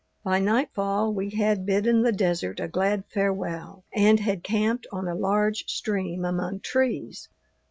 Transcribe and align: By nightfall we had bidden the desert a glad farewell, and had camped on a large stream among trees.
By 0.23 0.39
nightfall 0.39 1.13
we 1.13 1.29
had 1.29 1.63
bidden 1.63 2.01
the 2.01 2.11
desert 2.11 2.59
a 2.59 2.67
glad 2.67 3.03
farewell, 3.05 3.83
and 3.93 4.19
had 4.19 4.41
camped 4.43 4.87
on 4.91 5.07
a 5.07 5.13
large 5.13 5.65
stream 5.69 6.25
among 6.25 6.61
trees. 6.61 7.29